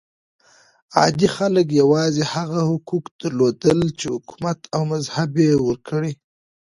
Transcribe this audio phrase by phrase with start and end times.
[0.97, 6.11] عادي خلک یوازې هغه حقوق درلودل چې حکومت او مذهب یې ورکړي.